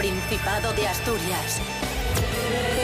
[0.00, 1.60] Principado de Asturias.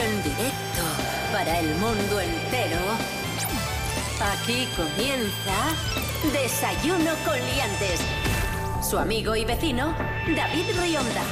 [0.03, 0.83] En directo
[1.31, 2.77] para el mundo entero.
[4.21, 5.73] Aquí comienza
[6.31, 8.01] Desayuno con Liantes.
[8.87, 9.95] Su amigo y vecino,
[10.27, 11.23] David Rionda.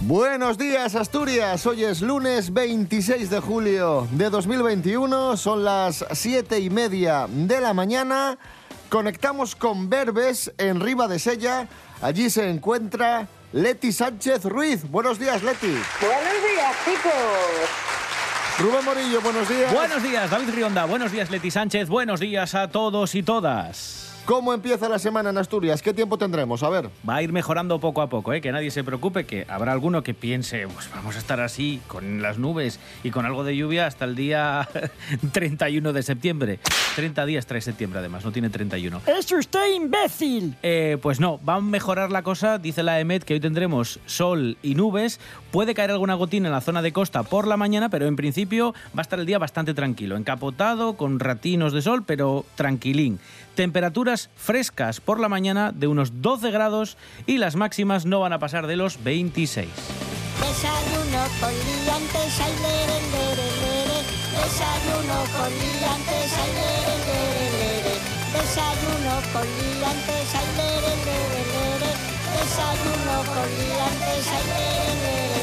[0.00, 6.70] Buenos días Asturias, hoy es lunes 26 de julio de 2021, son las 7 y
[6.70, 8.38] media de la mañana,
[8.88, 11.68] conectamos con Verbes en Riva de Sella,
[12.00, 14.88] allí se encuentra Leti Sánchez Ruiz.
[14.90, 15.74] Buenos días Leti.
[16.00, 17.88] Buenos días chicos.
[18.58, 19.72] Rubén Morillo, buenos días.
[19.72, 20.84] Buenos días, David Rionda.
[20.84, 21.88] Buenos días, Leti Sánchez.
[21.88, 24.17] Buenos días a todos y todas.
[24.28, 25.80] ¿Cómo empieza la semana en Asturias?
[25.80, 26.62] ¿Qué tiempo tendremos?
[26.62, 26.90] A ver.
[27.08, 28.42] Va a ir mejorando poco a poco, ¿eh?
[28.42, 32.20] que nadie se preocupe, que habrá alguno que piense, pues vamos a estar así, con
[32.20, 34.68] las nubes y con algo de lluvia hasta el día
[35.32, 36.60] 31 de septiembre.
[36.96, 39.00] 30 días trae septiembre, además, no tiene 31.
[39.06, 40.56] ¡Es usted imbécil!
[40.62, 44.58] Eh, pues no, va a mejorar la cosa, dice la EMET, que hoy tendremos sol
[44.62, 45.20] y nubes.
[45.50, 48.74] Puede caer alguna gotina en la zona de costa por la mañana, pero en principio
[48.88, 53.20] va a estar el día bastante tranquilo, encapotado, con ratinos de sol, pero tranquilín.
[53.58, 58.38] Temperaturas frescas por la mañana de unos 12 grados y las máximas no van a
[58.38, 59.66] pasar de los 26.
[59.66, 63.98] Desayuno con liantes, ay, lere, lere, lere.
[64.30, 67.94] Desayuno con liantes, ay, lere, lere, lere.
[68.30, 71.90] Desayuno con liantes, ay, lere, lere, lere.
[72.38, 75.37] Desayuno con liantes, ay, lere, lere, lere.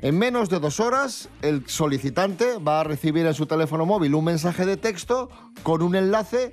[0.00, 4.24] En menos de dos horas, el solicitante va a recibir en su teléfono móvil un
[4.24, 5.28] mensaje de texto
[5.64, 6.52] con un enlace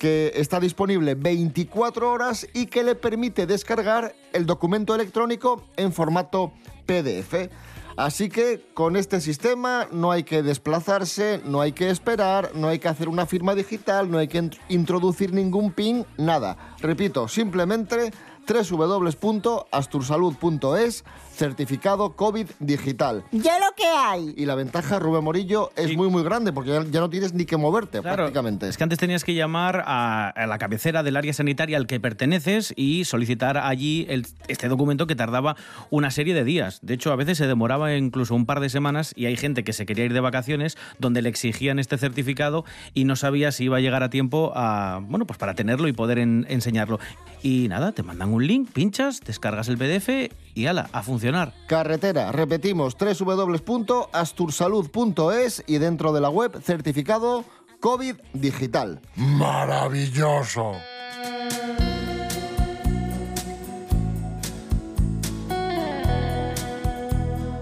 [0.00, 6.52] que está disponible 24 horas y que le permite descargar el documento electrónico en formato
[6.86, 7.48] PDF.
[7.96, 12.78] Así que con este sistema no hay que desplazarse, no hay que esperar, no hay
[12.78, 16.56] que hacer una firma digital, no hay que introducir ningún PIN, nada.
[16.80, 18.10] Repito, simplemente
[18.50, 23.24] www.astursalud.es, certificado COVID digital.
[23.32, 24.34] ¡Ya lo que hay!
[24.36, 27.44] Y la ventaja, Rubén Morillo, es muy, muy grande porque ya, ya no tienes ni
[27.46, 28.68] que moverte Claro, prácticamente.
[28.68, 31.98] Es que antes tenías que llamar a, a la cabecera del área sanitaria al que
[32.00, 35.56] perteneces y solicitar allí el- este documento que tardaba
[35.90, 36.80] una serie de días.
[36.82, 39.72] De hecho, a veces se demoraba incluso un par de semanas y hay gente que
[39.72, 43.78] se quería ir de vacaciones donde le exigían este certificado y no sabía si iba
[43.78, 46.98] a llegar a tiempo a, bueno, pues para tenerlo y poder en- enseñarlo.
[47.42, 51.54] Y nada, te mandan un link, pinchas, descargas el PDF y ala, a funcionar.
[51.66, 57.46] Carretera, repetimos, www.astursalud.es y dentro de la web, certificado
[57.80, 59.00] COVID digital.
[59.16, 60.74] Maravilloso.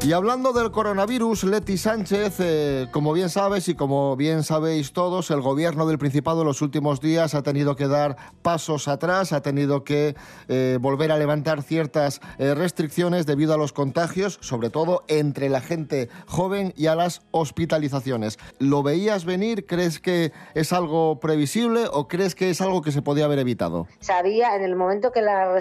[0.09, 5.31] Y hablando del coronavirus, Leti Sánchez, eh, como bien sabes y como bien sabéis todos,
[5.31, 9.43] el gobierno del Principado en los últimos días ha tenido que dar pasos atrás, ha
[9.43, 10.17] tenido que
[10.49, 15.61] eh, volver a levantar ciertas eh, restricciones debido a los contagios, sobre todo entre la
[15.61, 18.39] gente joven y a las hospitalizaciones.
[18.59, 19.67] ¿Lo veías venir?
[19.67, 23.87] ¿Crees que es algo previsible o crees que es algo que se podía haber evitado?
[24.01, 25.53] Sabía en el momento que las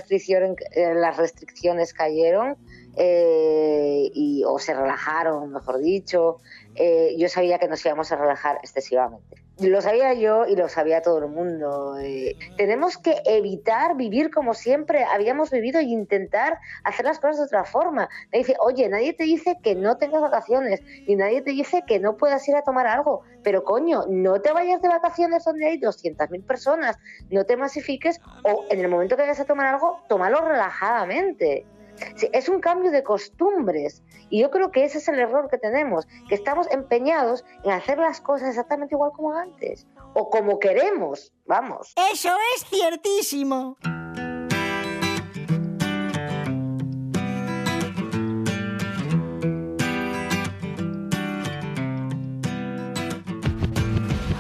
[1.18, 2.56] restricciones cayeron
[2.98, 6.38] eh, y, o se relajaron, mejor dicho,
[6.76, 9.48] eh, yo sabía que nos íbamos a relajar excesivamente.
[9.60, 11.98] Lo sabía yo y lo sabía todo el mundo.
[12.00, 12.36] eh.
[12.58, 17.64] tenemos que evitar vivir como siempre habíamos vivido e intentar hacer las cosas de otra
[17.64, 18.08] forma.
[18.32, 22.00] Me dice, oye, nadie te dice que no tengas vacaciones, ni nadie te dice que
[22.00, 25.80] no puedas ir a tomar algo, pero coño, no te vayas de vacaciones donde hay
[25.80, 26.98] 200.000 personas,
[27.32, 31.66] no te masifiques o en el momento que vayas a tomar algo, tómalo relajadamente.
[32.32, 36.08] Es un cambio de costumbres y yo creo que ese es el error que tenemos,
[36.28, 41.94] que estamos empeñados en hacer las cosas exactamente igual como antes o como queremos, vamos.
[42.12, 43.78] ¡Eso es ciertísimo!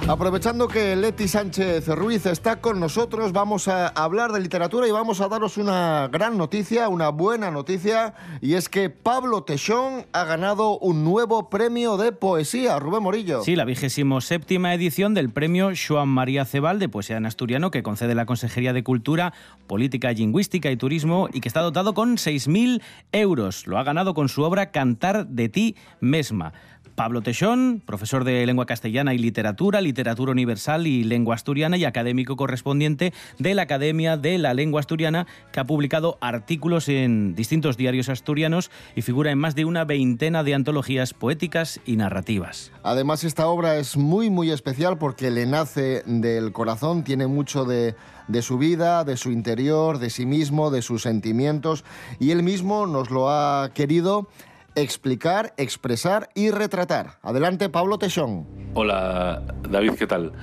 [0.09, 5.19] Aprovechando que Leti Sánchez Ruiz está con nosotros, vamos a hablar de literatura y vamos
[5.19, 10.80] a daros una gran noticia, una buena noticia, y es que Pablo Techón ha ganado
[10.80, 12.80] un nuevo premio de poesía.
[12.80, 13.42] Rubén Morillo.
[13.44, 17.83] Sí, la vigésimo séptima edición del premio Joan María Cebal de Poesía en Asturiano que
[17.83, 19.33] concede la Consejería de Cultura,
[19.68, 22.81] Política Lingüística y Turismo y que está dotado con 6.000
[23.12, 23.68] euros.
[23.68, 26.53] Lo ha ganado con su obra Cantar de ti mesma.
[26.98, 32.36] Pablo Techón, profesor de lengua castellana y literatura, literatura universal y lengua asturiana y académico
[32.36, 38.10] correspondiente de la Academia de la Lengua Asturiana, que ha publicado artículos en distintos diarios
[38.10, 42.72] asturianos y figura en más de una veintena de antologías poéticas y narrativas.
[42.82, 47.94] Además, esta obra es muy, muy especial porque le nace del corazón, tiene mucho de,
[48.28, 51.86] de su vida, de su interior, de sí mismo, de sus sentimientos,
[52.20, 54.28] y él mismo nos lo ha querido
[54.77, 57.18] explicar, expresar y retratar.
[57.24, 58.45] Adelante, Pablo Techón.
[58.75, 60.33] Hola, David, ¿qué tal?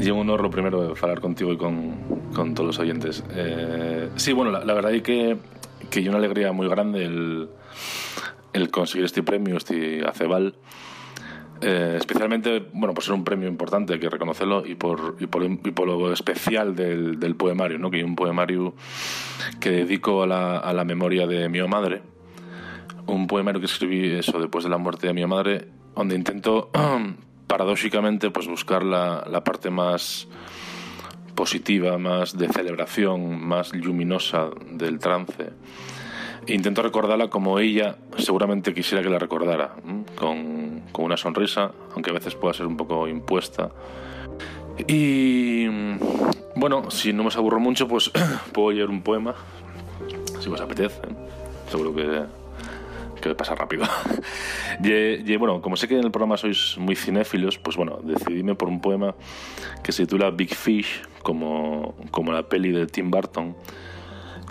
[0.00, 3.22] Y un honor lo primero de hablar contigo y con, todos los oyentes.
[3.30, 5.36] Eh, sí, bueno, la, verdad es que,
[5.90, 10.54] que yo una alegría muy grande el, conseguir este premio, este Acebal.
[11.60, 15.42] Eh, especialmente, bueno, por ser un premio importante, hay que reconocerlo, y por, y por,
[15.42, 17.90] y por lo especial del, del poemario, ¿no?
[17.90, 18.74] que hay un poemario
[19.60, 22.00] que dedico a la, a la memoria de mi madre,
[23.08, 26.70] un poemario que escribí eso después de la muerte de mi madre, donde intento
[27.46, 30.28] paradójicamente pues buscar la, la parte más
[31.34, 35.50] positiva, más de celebración, más luminosa del trance.
[36.46, 39.76] E intento recordarla como ella seguramente quisiera que la recordara,
[40.16, 43.70] con, con una sonrisa, aunque a veces pueda ser un poco impuesta.
[44.86, 45.66] Y
[46.56, 48.10] bueno, si no me aburro mucho, pues
[48.52, 49.34] puedo leer un poema,
[50.40, 51.02] si os apetece.
[51.70, 52.24] Seguro que
[53.28, 53.84] que pasa rápido.
[54.82, 58.54] y, y, bueno, como sé que en el programa sois muy cinéfilos, pues bueno, decidíme
[58.54, 59.14] por un poema
[59.82, 63.56] que se titula Big Fish, como, como la peli de Tim Burton,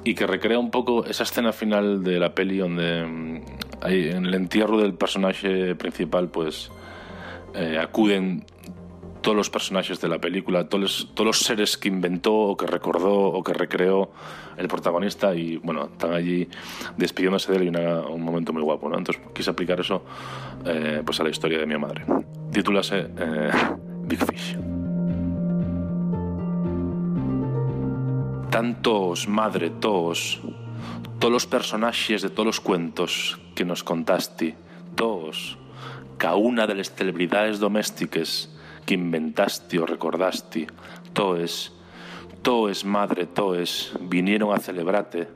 [0.04, 3.42] y que recrea un poco esa escena final de la peli donde mm,
[3.84, 6.72] en el entierro del personaje principal, pues
[7.54, 8.46] eh, acuden
[9.22, 12.66] todos los personajes de la película, todos los, todos los seres que inventó o que
[12.66, 14.12] recordó o que recreó
[14.58, 16.48] el protagonista y bueno, están allí
[16.98, 18.98] despidiéndose de él y una, un momento muy guapo, ¿no?
[18.98, 20.04] Entonces quise aplicar eso
[20.66, 22.06] eh, pues a la historia de mi madre.
[22.52, 23.52] Titúlase eh,
[24.04, 24.58] Big Fish.
[28.50, 30.40] Tantos, madre, todos,
[31.20, 34.56] todos los personajes de todos los cuentos que nos contaste,
[34.96, 35.58] todos,
[36.18, 38.50] cada una de las celebridades domésticas
[38.88, 40.72] que inventaste o recordaste,
[41.12, 41.76] toes,
[42.42, 45.28] toes, madre, toes, vinieron a celebrarte.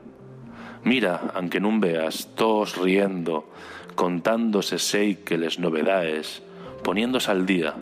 [0.84, 3.52] Mira, aunque no veas, todos riendo,
[3.94, 6.40] contándose sei que les novedades,
[6.80, 7.76] poniéndose al día,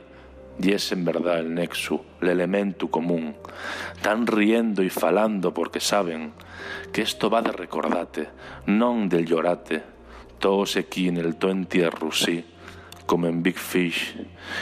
[0.58, 3.38] y es en verdad el nexo, el elemento común,
[4.02, 6.34] tan riendo y falando porque saben
[6.92, 8.26] que esto va de recordate,
[8.66, 9.86] non del llorate,
[10.42, 12.42] todos aquí en el to entierro, sí,
[13.10, 14.14] como en Big Fish,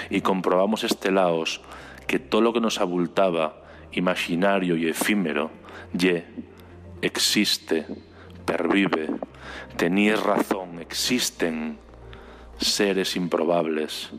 [0.09, 1.61] y comprobamos estelaos
[2.06, 3.62] que todo lo que nos abultaba,
[3.93, 5.50] imaginario y efímero,
[5.93, 6.25] ye,
[7.03, 7.85] existe,
[8.47, 9.11] pervive,
[9.77, 11.77] tenías razón, existen
[12.59, 14.12] seres improbables,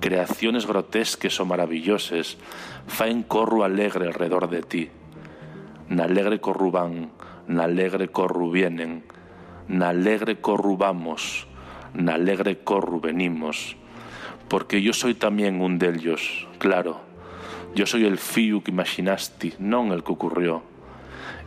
[0.00, 2.38] creaciones grotesques o maravilloses,
[2.88, 4.90] faen corru alegre alrededor de ti.
[5.86, 7.12] Na alegre corru van,
[7.46, 9.06] na alegre corru vienen,
[11.96, 13.76] na alegre corru venimos,
[14.48, 17.00] porque yo soy también un de ellos, claro.
[17.74, 20.64] Yo soy el fío que imaginaste, non el que ocurrió.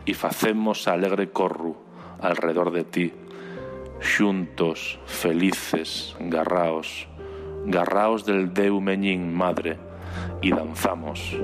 [0.06, 1.74] Y facemos alegre corru
[2.20, 3.06] alrededor de ti,
[3.98, 7.08] xuntos, felices, garraos,
[7.66, 9.78] garraos del Deu Meñín madre,
[10.42, 11.36] y danzamos,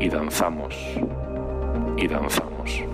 [0.00, 0.74] y danzamos,
[1.96, 2.93] y danzamos.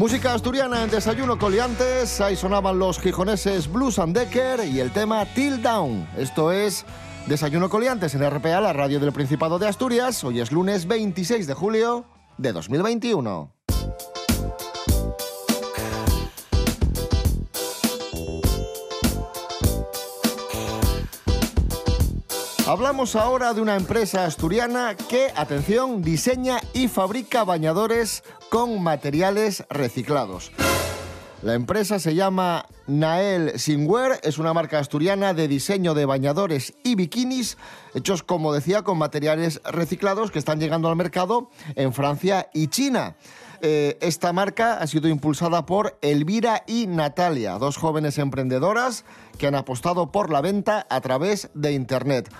[0.00, 2.22] Música asturiana en Desayuno Coliantes.
[2.22, 6.08] Ahí sonaban los gijoneses Blues and Decker y el tema Till Down.
[6.16, 6.86] Esto es
[7.26, 10.24] Desayuno Coliantes en RPA, la radio del Principado de Asturias.
[10.24, 12.06] Hoy es lunes 26 de julio
[12.38, 13.52] de 2021.
[22.70, 30.52] Hablamos ahora de una empresa asturiana que, atención, diseña y fabrica bañadores con materiales reciclados.
[31.42, 36.94] La empresa se llama Nael Singwear, es una marca asturiana de diseño de bañadores y
[36.94, 37.58] bikinis
[37.92, 43.16] hechos, como decía, con materiales reciclados que están llegando al mercado en Francia y China.
[43.62, 49.04] Eh, esta marca ha sido impulsada por Elvira y Natalia, dos jóvenes emprendedoras
[49.38, 52.30] que han apostado por la venta a través de Internet.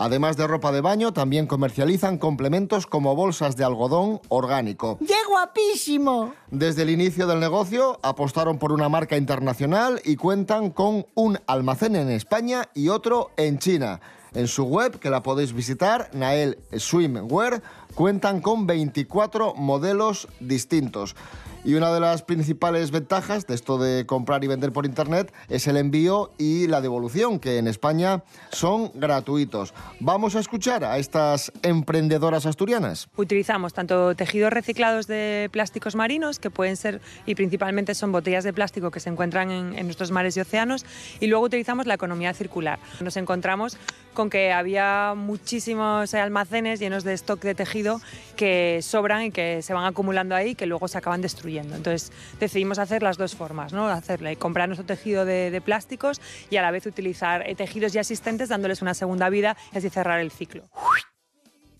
[0.00, 4.96] Además de ropa de baño, también comercializan complementos como bolsas de algodón orgánico.
[5.04, 6.34] ¡Qué guapísimo!
[6.52, 11.96] Desde el inicio del negocio apostaron por una marca internacional y cuentan con un almacén
[11.96, 14.00] en España y otro en China.
[14.34, 17.60] En su web, que la podéis visitar, Nael Swimwear,
[17.96, 21.16] cuentan con 24 modelos distintos.
[21.64, 25.66] Y una de las principales ventajas de esto de comprar y vender por internet es
[25.66, 29.74] el envío y la devolución, que en España son gratuitos.
[29.98, 33.08] Vamos a escuchar a estas emprendedoras asturianas.
[33.16, 38.52] Utilizamos tanto tejidos reciclados de plásticos marinos, que pueden ser y principalmente son botellas de
[38.52, 40.86] plástico que se encuentran en, nuestros mares y océanos,
[41.18, 42.78] y luego utilizamos la economía circular.
[43.00, 43.78] Nos encontramos
[44.14, 48.00] con que había muchísimos almacenes llenos de stock de tejido
[48.36, 51.47] que sobran y que se van acumulando ahí que luego se acaban destruyendo.
[51.56, 53.88] Entonces decidimos hacer las dos formas, ¿no?
[53.88, 58.48] Hacerle, comprar nuestro tejido de, plásticos y a la vez utilizar eh, tejidos ya existentes
[58.48, 60.68] dándoles una segunda vida y así cerrar el ciclo.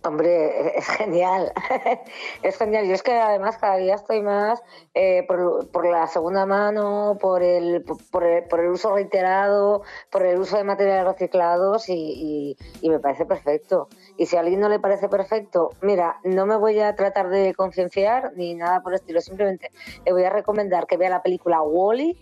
[0.09, 1.53] Hombre, es genial,
[2.43, 2.87] es genial.
[2.87, 4.63] Yo es que además cada día estoy más
[4.95, 10.23] eh, por, por la segunda mano, por el, por, el, por el uso reiterado, por
[10.25, 13.89] el uso de materiales reciclados y, me parece perfecto.
[14.17, 17.53] Y si a alguien no le parece perfecto, mira, no me voy a tratar de
[17.53, 19.71] concienciar ni nada por el estilo, simplemente
[20.07, 22.19] le voy a recomendar que vea la película Wally.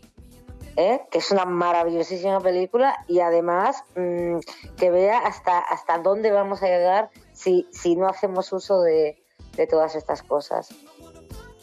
[0.75, 4.39] que es una maravillosísima película y además mm,
[4.77, 9.23] que vea hasta, hasta dónde vamos a llegar si, si no hacemos uso de,
[9.57, 10.69] de todas estas cosas.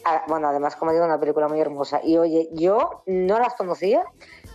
[0.04, 2.00] Ah, Bueno, además, como digo, una película muy hermosa.
[2.02, 4.04] Y oye, yo no las conocía,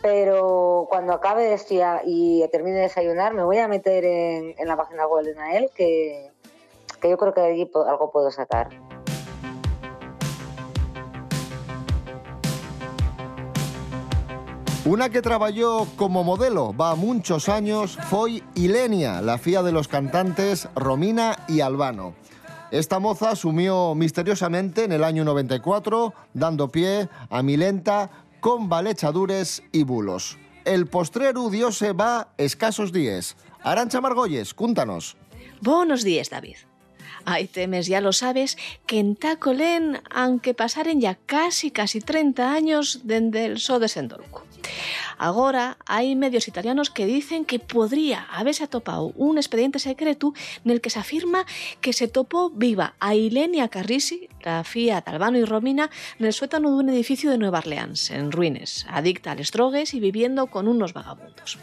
[0.02, 4.78] pero cuando acabe esto y termine de desayunar, me voy a meter en, en la
[4.78, 6.32] página web de Nael, que,
[7.02, 8.70] que yo creo que de allí algo puedo sacar.
[14.90, 20.68] Una que trabajó como modelo va muchos años fue Ilenia, la fía de los cantantes
[20.74, 22.16] Romina y Albano.
[22.72, 29.84] Esta moza asumió misteriosamente en el año 94, dando pie a Milenta con valechadures y
[29.84, 30.40] bulos.
[30.66, 33.38] El postrero diose va escasos días.
[33.62, 35.18] Arancha Margolles, cúntanos.
[35.62, 36.56] Buenos días, David.
[37.26, 43.02] Ay, temes, ya lo sabes, que en Tacolén, aunque pasaren ya casi, casi 30 años
[43.04, 44.49] dende el so desendolco.
[45.20, 50.32] Agora hai medios italianos que dicen que podría haberse atopado un expediente secreto
[50.64, 51.44] nel que se afirma
[51.84, 55.92] que se topó viva a Ilenia Carrisi, la fía de Albano y Romina,
[56.24, 60.48] nel suétano dun edificio de Nueva Orleans, en ruines, adicta a les drogues y viviendo
[60.48, 61.60] con unos vagabundos.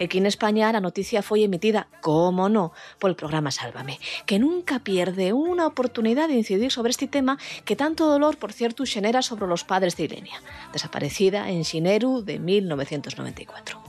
[0.00, 5.32] Aquí en España la noticia foi emitida, como no, pol programa Sálvame, que nunca pierde
[5.32, 9.64] unha oportunidade de incidir sobre este tema que tanto dolor, por cierto, xenera sobre los
[9.64, 10.40] padres de Ilenia,
[10.72, 13.86] desaparecida en xineru de 1994.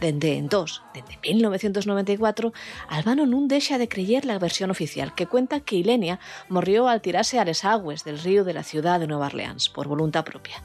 [0.00, 2.52] Dende entós, dende 1994,
[2.88, 7.38] Albano non deixa de creyer la versión oficial que cuenta que Ilenia morrió al tirarse
[7.38, 10.62] a les aguas del río de la ciudad de Nueva Orleans por voluntad propia.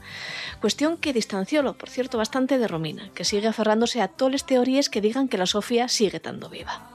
[0.60, 5.00] Cuestión que distanciólo, por cierto, bastante de Romina, que sigue aferrándose a toles teorías que
[5.00, 6.92] digan que la Sofía sigue estando viva.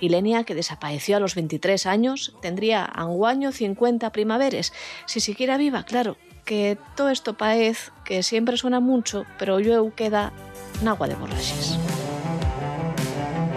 [0.00, 4.72] Ilenia, que desapareció a los 23 años, tendría anguaño 50 primaveres,
[5.06, 10.32] si siquiera viva, claro, que todo esto paez que siempre suena mucho, pero yo queda
[10.80, 11.78] en agua de borraches.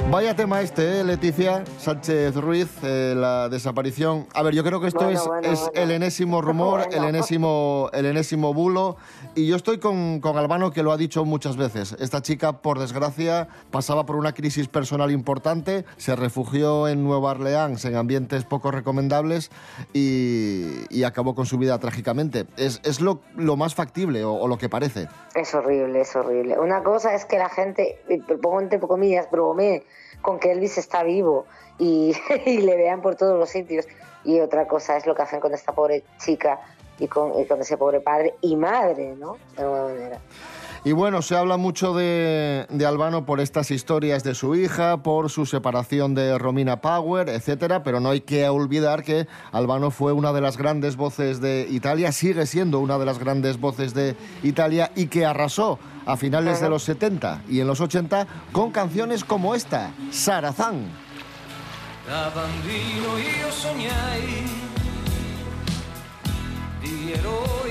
[0.10, 4.28] Vaya tema este, ¿eh, Leticia Sánchez Ruiz, eh, la desaparición.
[4.36, 5.72] A ver, yo creo que esto Bueno, es, bueno, es bueno.
[5.82, 8.96] el enésimo rumor, el, enésimo, el enésimo bulo.
[9.34, 11.94] Y yo estoy con, con Albano, que lo ha dicho muchas veces.
[12.00, 17.84] Esta chica, por desgracia, pasaba por una crisis personal importante, se refugió en Nueva Orleans,
[17.86, 19.50] en ambientes poco recomendables,
[19.94, 22.46] y, y acabó con su vida trágicamente.
[22.56, 25.08] Es, es lo, lo más factible, o- o lo que parece.
[25.34, 26.60] Es horrible, es horrible.
[26.60, 28.00] Una cosa es que la gente,
[28.44, 29.84] pongo entre comillas, bromee
[30.24, 31.46] con que Elvis está vivo
[31.78, 32.16] y,
[32.46, 33.86] le vean por todos los sitios.
[34.24, 36.60] Y otra cosa es lo que hacen con esta pobre chica
[36.98, 39.38] y con, y con ese pobre padre y madre, ¿no?
[39.56, 40.20] De alguna manera.
[40.86, 45.30] Y bueno, se habla mucho de, de Albano por estas historias de su hija, por
[45.30, 50.34] su separación de Romina Power, etcétera, pero no hay que olvidar que Albano fue una
[50.34, 54.92] de las grandes voces de Italia, sigue siendo una de las grandes voces de Italia
[54.94, 59.56] y que arrasó a finales de los 70 y en los 80 con canciones como
[59.56, 60.92] esta, Sarazán.
[62.06, 64.44] Da bambino io sognai
[66.82, 67.63] di eroi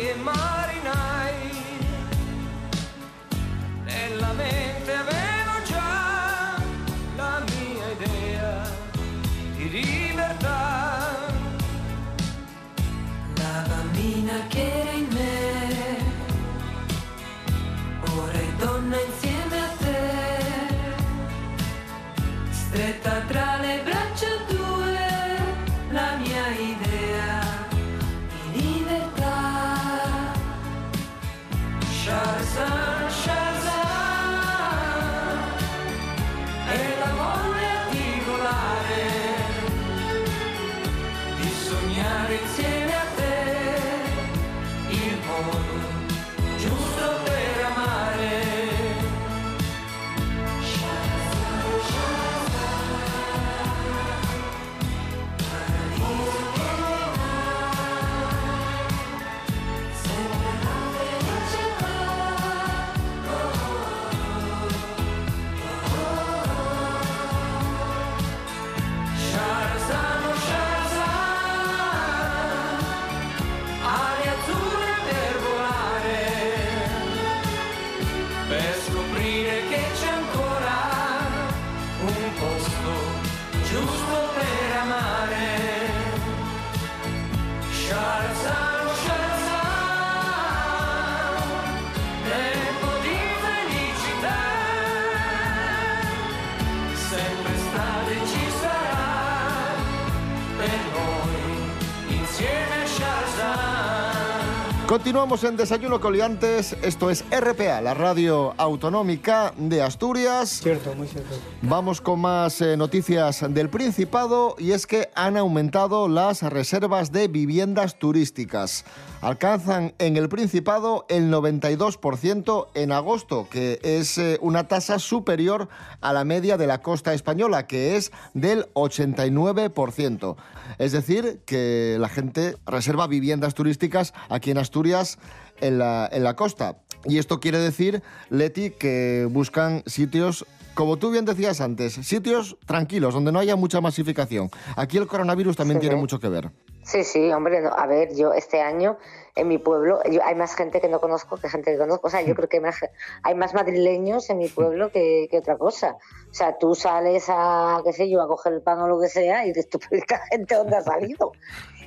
[104.86, 110.60] Continuamos en Desayuno Coliantes, esto es RPA, la radio autonómica de Asturias.
[110.62, 111.34] Cierto, muy cierto.
[111.62, 117.28] Vamos con más eh, noticias del Principado y es que han aumentado las reservas de
[117.28, 118.84] viviendas turísticas.
[119.22, 125.68] Alcanzan en el Principado el 92% en agosto, que es eh, una tasa superior
[126.00, 130.36] a la media de la costa española, que es del 89%.
[130.78, 135.18] Es decir, que la gente reserva viviendas turísticas aquí en Asturias
[135.60, 136.78] en la, en la costa.
[137.04, 143.14] Y esto quiere decir, Leti, que buscan sitios, como tú bien decías antes, sitios tranquilos,
[143.14, 144.50] donde no haya mucha masificación.
[144.76, 146.50] Aquí el coronavirus también Sí, tiene mucho que ver.
[146.84, 148.98] Sí, sí, hombre, no, a ver, yo este año
[149.34, 152.06] en mi pueblo yo- hay más gente que no conozco que gente que conozco.
[152.08, 152.76] O sea, yo creo que hay más,
[153.22, 155.96] hay más madrileños en mi pueblo que, que otra cosa.
[156.30, 159.08] O sea, tú sales a, qué sé yo, a coger el pan o lo que
[159.08, 161.32] sea y dices, tú, esta gente dónde ha salido.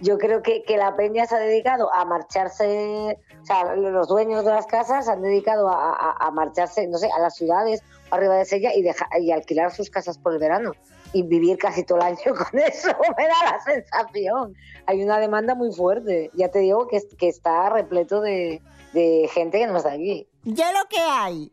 [0.01, 4.43] Yo creo que, que la peña se ha dedicado a marcharse, o sea, los dueños
[4.43, 7.81] de las casas se han dedicado a, a- a marcharse, no sé, a las ciudades
[8.11, 10.73] arriba de Sella y, deja- y alquilar sus casas por el verano
[11.13, 14.55] y vivir casi todo el año con eso, me da la sensación.
[14.85, 16.31] Hay una demanda muy fuerte.
[16.33, 18.61] Ya te digo que, que está repleto de,
[18.93, 20.27] de gente que no está aquí.
[20.43, 21.51] Ya lo que hay.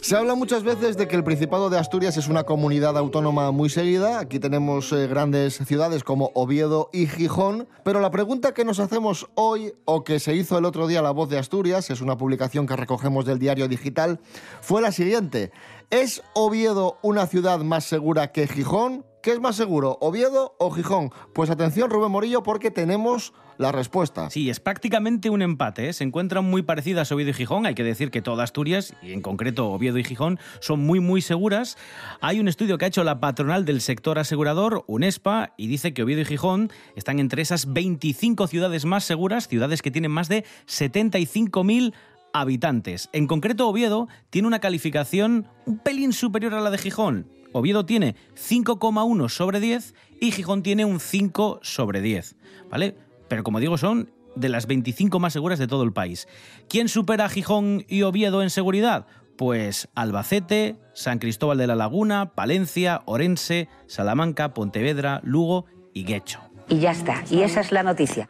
[0.00, 3.68] Se habla muchas veces de que el Principado de Asturias es una comunidad autónoma muy
[3.68, 4.18] seguida.
[4.18, 7.68] Aquí tenemos eh, grandes ciudades como Oviedo y Gijón.
[7.84, 11.10] Pero la pregunta que nos hacemos hoy, o que se hizo el otro día La
[11.10, 14.20] Voz de Asturias, es una publicación que recogemos del diario digital,
[14.62, 15.52] fue la siguiente.
[15.90, 19.04] ¿Es Oviedo una ciudad más segura que Gijón?
[19.22, 21.12] ¿Qué es más seguro, Oviedo o Gijón?
[21.34, 24.30] Pues atención, Rubén Morillo, porque tenemos la respuesta.
[24.30, 25.90] Sí, es prácticamente un empate.
[25.90, 25.92] ¿eh?
[25.92, 27.66] Se encuentran muy parecidas Oviedo y Gijón.
[27.66, 31.20] Hay que decir que toda Asturias, y en concreto Oviedo y Gijón, son muy, muy
[31.20, 31.76] seguras.
[32.22, 36.02] Hay un estudio que ha hecho la patronal del sector asegurador, UNESPA, y dice que
[36.02, 40.44] Oviedo y Gijón están entre esas 25 ciudades más seguras, ciudades que tienen más de
[40.66, 41.92] 75.000
[42.32, 43.10] habitantes.
[43.12, 47.26] En concreto, Oviedo tiene una calificación un pelín superior a la de Gijón.
[47.52, 52.36] Oviedo tiene 5,1 sobre 10 y Gijón tiene un 5 sobre 10.
[52.70, 53.09] ¿Vale?
[53.30, 56.26] Pero como digo, son de las 25 más seguras de todo el país.
[56.68, 59.06] ¿Quién supera Gijón y Oviedo en seguridad?
[59.38, 65.64] Pues Albacete, San Cristóbal de la Laguna, Palencia, Orense, Salamanca, Pontevedra, Lugo
[65.94, 66.40] y Guecho.
[66.68, 68.28] Y ya está, y esa es la noticia.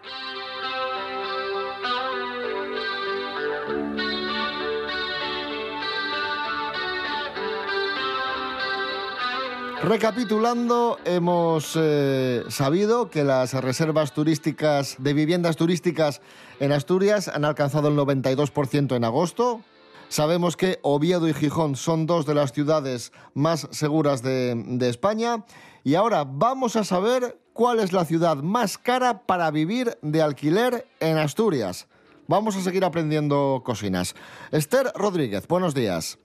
[9.82, 16.20] Recapitulando, hemos eh, sabido que las reservas turísticas de viviendas turísticas
[16.60, 19.62] en Asturias han alcanzado el 92% en agosto.
[20.10, 25.46] Sabemos que Oviedo y Gijón son dos de las ciudades más seguras de, de España.
[25.82, 30.86] Y ahora vamos a saber cuál es la ciudad más cara para vivir de alquiler
[31.00, 31.88] en Asturias.
[32.28, 34.14] Vamos a seguir aprendiendo cocinas.
[34.52, 36.18] Esther Rodríguez, buenos días.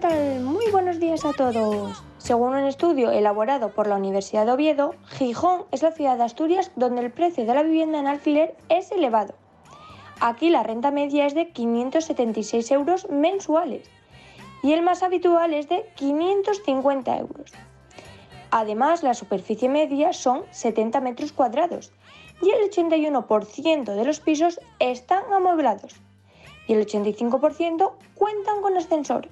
[0.00, 0.40] ¿Qué tal?
[0.42, 2.04] Muy buenos días a todos.
[2.18, 6.70] Según un estudio elaborado por la Universidad de Oviedo, Gijón es la ciudad de Asturias
[6.76, 9.34] donde el precio de la vivienda en alquiler es elevado.
[10.20, 13.90] Aquí la renta media es de 576 euros mensuales
[14.62, 17.50] y el más habitual es de 550 euros.
[18.52, 21.90] Además, la superficie media son 70 metros cuadrados
[22.40, 25.96] y el 81% de los pisos están amueblados
[26.68, 29.28] y el 85% cuentan con ascensor.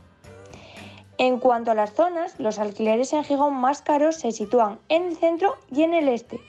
[1.19, 5.17] En cuanto a las zonas, los alquileres en Gijón más caros se sitúan en el
[5.17, 6.41] centro y en el este,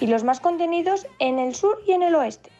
[0.00, 2.50] y los más contenidos en el sur y en el oeste.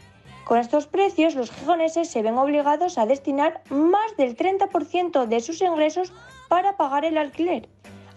[0.45, 5.61] Con estos precios, los gijoneses se ven obligados a destinar más del 30% de sus
[5.61, 6.13] ingresos
[6.49, 7.69] para pagar el alquiler.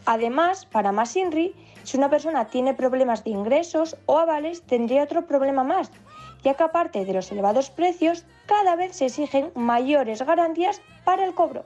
[0.06, 5.26] Además, para más INRI, si una persona tiene problemas de ingresos o avales, tendría otro
[5.26, 5.92] problema más,
[6.44, 11.34] ya que aparte de los elevados precios, cada vez se exigen mayores garantías para el
[11.34, 11.66] cobro.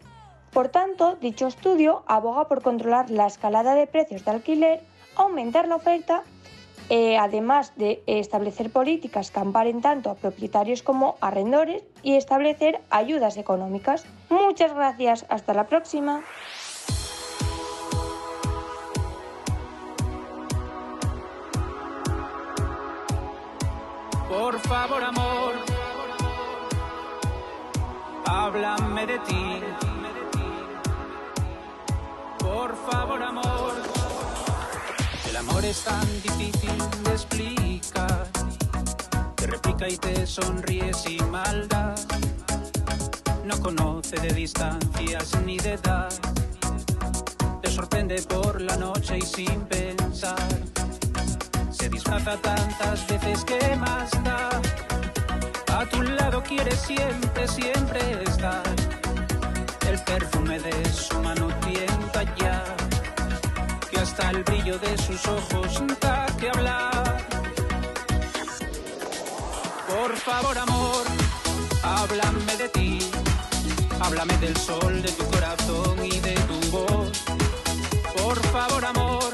[0.52, 4.82] Por tanto, dicho estudio aboga por controlar la escalada de precios de alquiler,
[5.16, 6.24] aumentar la oferta,
[6.90, 12.82] eh, además de establecer políticas que amparen tanto a propietarios como a arrendores y establecer
[12.90, 14.06] ayudas económicas.
[14.30, 16.24] Muchas gracias, hasta la próxima.
[24.30, 25.54] Por favor, amor,
[28.26, 29.97] háblame de ti.
[32.48, 33.74] Por favor, amor,
[35.30, 38.28] el amor es tan difícil de explicar.
[39.36, 41.98] Te replica y te sonríe sin maldad.
[43.44, 46.10] No conoce de distancias ni de edad.
[47.62, 50.48] Te sorprende por la noche y sin pensar
[51.70, 54.50] se disfraza tantas veces que más da.
[55.78, 58.87] A tu lado quiere siempre, siempre estar.
[60.06, 62.64] Perfume de su mano tienta ya,
[63.90, 67.18] que hasta el brillo de sus ojos da que hablar.
[69.88, 71.04] Por favor, amor,
[71.84, 73.00] háblame de ti.
[74.00, 77.24] Háblame del sol, de tu corazón y de tu voz.
[78.22, 79.32] Por favor, amor,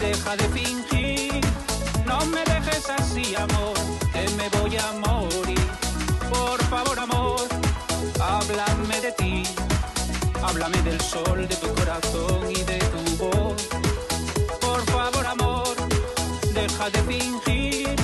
[0.00, 0.85] deja de fingir.
[11.24, 13.68] De tu corazón y de tu voz.
[14.60, 15.76] Por favor, amor,
[16.52, 17.96] deja de fingir.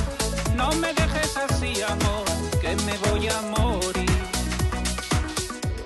[0.57, 2.25] No me dejes así, amor,
[2.61, 4.11] que me voy a morir.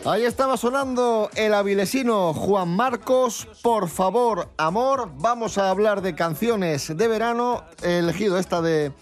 [0.04, 3.48] Ahí estaba sonando el avilesino Juan Marcos.
[3.60, 7.64] Por favor, amor, vamos a hablar de canciones de verano.
[7.82, 8.92] He elegido esta de,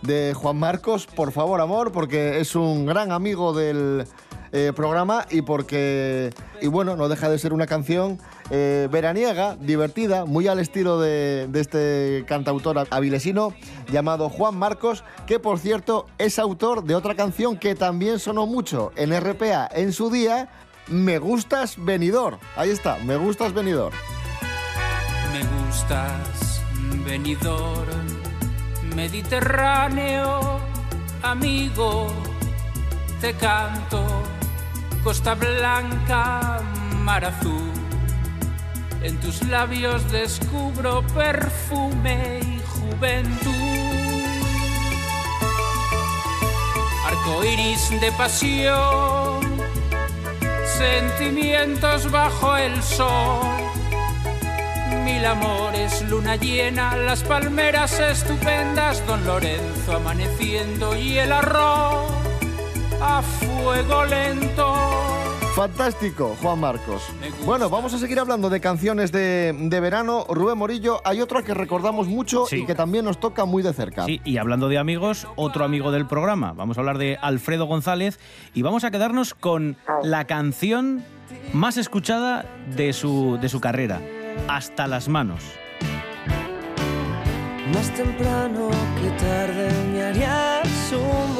[0.00, 4.06] de Juan Marcos, por favor, amor, porque es un gran amigo del
[4.56, 10.26] eh, programa y porque, y bueno, no deja de ser una canción eh, veraniega, divertida,
[10.26, 13.52] muy al estilo de, este cantautor avilesino
[13.90, 18.92] llamado Juan Marcos, que por cierto es autor de otra canción que también sonó mucho
[18.94, 20.48] en RPA en su día,
[20.86, 22.38] Me gustas venidor.
[22.54, 23.92] Ahí está, Me gustas venidor.
[25.32, 26.62] Me gustas,
[27.04, 27.86] venidor,
[28.94, 30.60] mediterráneo,
[31.24, 32.06] amigo,
[33.20, 34.04] te canto,
[35.04, 36.62] Costa Blanca,
[37.02, 37.70] mar azul,
[39.02, 43.50] En tus labios descubro perfume y juventud.
[47.06, 49.42] Arco iris de pasión,
[50.78, 53.44] sentimientos bajo el sol.
[55.04, 62.10] Mil amores, luna llena, las palmeras estupendas, Don Lorenzo amaneciendo y el arroz
[63.02, 64.93] a fuego lento.
[65.54, 67.02] Fantástico, Juan Marcos.
[67.46, 70.26] Bueno, vamos a seguir hablando de canciones de, de verano.
[70.28, 72.62] Rubén Morillo, hay otra que recordamos mucho Sí.
[72.62, 74.04] y que también nos toca muy de cerca.
[74.04, 76.52] Sí, y hablando de amigos, otro amigo del programa.
[76.54, 78.18] Vamos a hablar de Alfredo González
[78.52, 81.04] y vamos a quedarnos con la canción
[81.52, 84.00] más escuchada de su, de su carrera,
[84.48, 85.40] Hasta las manos.
[87.72, 91.36] Más temprano que tarde me harías un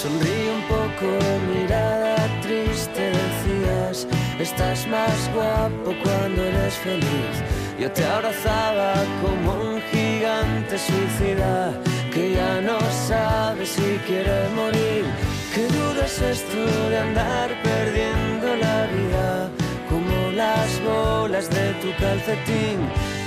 [0.00, 1.08] Sonríe un poco,
[1.52, 4.06] mirada triste, decías,
[4.38, 7.34] estás más guapo cuando eres feliz.
[7.80, 11.72] Yo te abrazaba como un gigante suicida
[12.14, 15.04] que ya no sabe si quiere morir.
[15.52, 19.50] Qué duro es esto de andar perdiendo la vida
[19.88, 22.78] como las bolas de tu calcetín.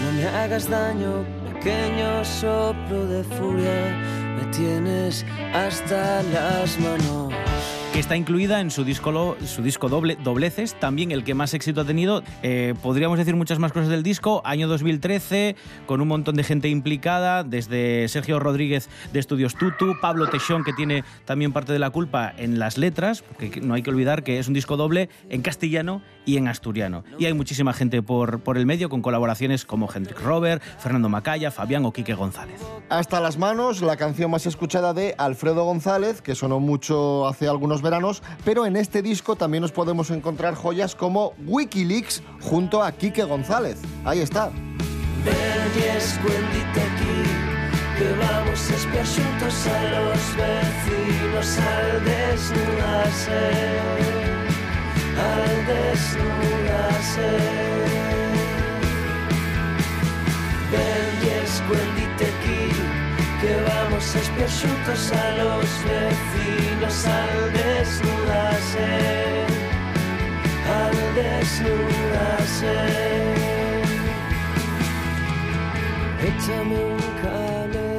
[0.05, 7.33] No me hagas daño, pequeño soplo de furia, me tienes hasta las manos.
[7.93, 11.81] que está incluida en su disco, su disco doble, Dobleces, también el que más éxito
[11.81, 12.23] ha tenido.
[12.41, 14.41] Eh, podríamos decir muchas más cosas del disco.
[14.45, 20.27] Año 2013, con un montón de gente implicada, desde Sergio Rodríguez de Estudios Tutu, Pablo
[20.27, 23.89] Teixón, que tiene también parte de la culpa en las letras, porque no hay que
[23.89, 27.03] olvidar que es un disco doble en castellano y en asturiano.
[27.17, 31.51] Y hay muchísima gente por, por el medio, con colaboraciones como Hendrik Robert, Fernando Macaya,
[31.51, 32.61] Fabián o Quique González.
[32.89, 37.81] Hasta las manos, la canción más escuchada de Alfredo González, que sonó mucho hace algunos
[37.81, 43.23] veranos, pero en este disco también nos podemos encontrar joyas como Wikileaks junto a Quique
[43.23, 43.79] González.
[44.05, 44.51] Ahí está.
[45.23, 47.51] Velles, cuéntite aquí
[47.97, 53.41] que vamos a espiar juntos a los vecinos al desnudarse,
[55.17, 57.29] al desnudarse.
[60.71, 62.71] Velles, cuéntite aquí
[63.41, 68.87] que vamos a espiar a los vecinos al desnudarse,
[70.69, 72.75] al desnudarse.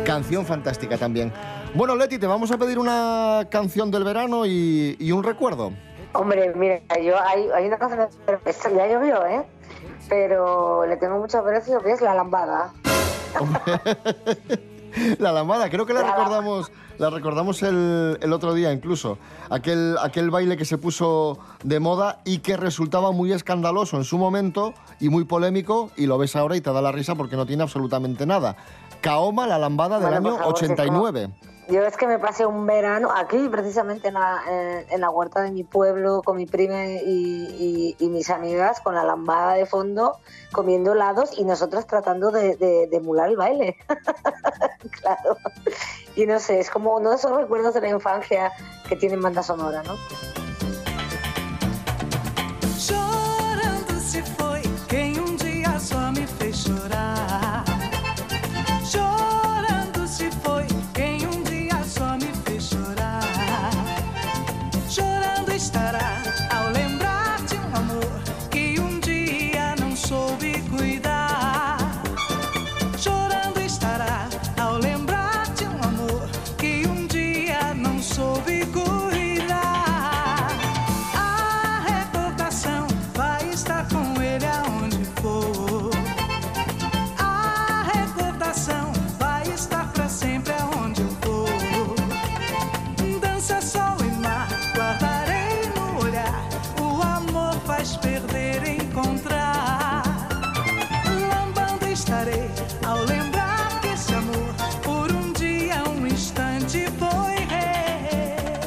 [0.05, 1.33] Canción fantástica también.
[1.75, 5.73] Bueno, Leti, te vamos a pedir una canción del verano y, y un recuerdo.
[6.15, 8.09] Hombre, mira, yo hay, hay una canción,
[8.45, 9.45] esto ya llovió, ¿eh?
[10.09, 12.73] Pero le tengo mucho aprecio que es La Lambada.
[15.19, 19.17] La lambada, creo que la recordamos, la recordamos el, el otro día incluso.
[19.49, 24.19] Aquel, aquel baile que se puso de moda y que resultaba muy escandaloso en su
[24.19, 27.47] momento y muy polémico, y lo ves ahora y te da la risa porque no
[27.47, 28.57] tiene absolutamente nada.
[29.01, 31.31] Kaoma, la lambada del Bueno, año favor, sí, 89.
[31.69, 34.43] Yo es que me pasé un verano aquí, precisamente en la,
[34.91, 39.55] en- la huerta de mi pueblo, con mi prima y, mis amigas, con la lambada
[39.55, 40.19] de fondo,
[40.53, 43.77] comiendo helados y nosotros tratando de, de- de emular el baile.
[45.01, 45.37] claro.
[46.17, 48.53] Y no sé, es como uno de esos recuerdos de la infancia
[48.89, 49.95] que tienen banda sonora, ¿no?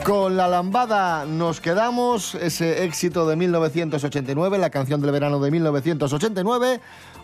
[0.06, 6.80] Con la lambada nos quedamos, ese éxito de 1989, la canción del verano de 1989.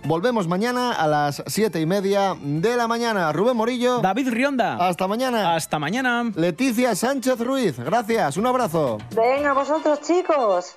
[0.05, 3.31] Volvemos mañana a las siete y media de la mañana.
[3.33, 3.99] Rubén Morillo.
[3.99, 4.77] David Rionda.
[4.77, 5.55] Hasta mañana.
[5.55, 6.31] Hasta mañana.
[6.33, 7.77] Leticia Sánchez Ruiz.
[7.77, 8.37] Gracias.
[8.37, 8.97] Un abrazo.
[9.15, 10.73] Venga, vosotros, chicos.